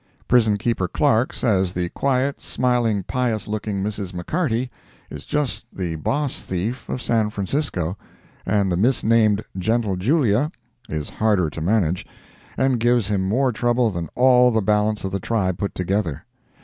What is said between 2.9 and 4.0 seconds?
pious looking